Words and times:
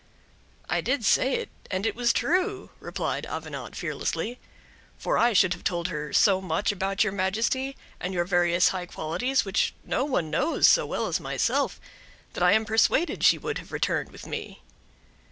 "I 0.67 0.81
did 0.81 1.05
say 1.05 1.35
it, 1.35 1.49
and 1.69 1.85
it 1.85 1.95
was 1.95 2.11
true," 2.11 2.71
replied 2.79 3.27
Avenant 3.27 3.75
fearlessly; 3.75 4.39
"for 4.97 5.15
I 5.15 5.33
should 5.33 5.53
have 5.53 5.63
told 5.63 5.89
her 5.89 6.11
so 6.11 6.41
much 6.41 6.71
about 6.71 7.03
your 7.03 7.13
majesty 7.13 7.77
and 7.99 8.11
your 8.11 8.25
various 8.25 8.69
high 8.69 8.87
qualities, 8.87 9.45
which 9.45 9.75
no 9.85 10.03
one 10.03 10.31
knows 10.31 10.67
so 10.67 10.87
well 10.87 11.05
as 11.05 11.19
myself, 11.19 11.79
that 12.33 12.41
I 12.41 12.53
am 12.53 12.65
persuaded 12.65 13.23
she 13.23 13.37
would 13.37 13.59
have 13.59 13.71
returned 13.71 14.11
with 14.11 14.25
me." 14.25 14.63